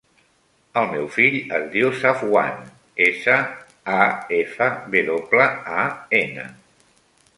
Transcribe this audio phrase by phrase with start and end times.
[0.79, 2.57] El meu fill es diu Safwan:
[3.09, 3.35] essa,
[3.99, 4.03] a,
[4.39, 5.47] efa, ve doble,
[5.83, 5.85] a,
[6.23, 6.49] ena.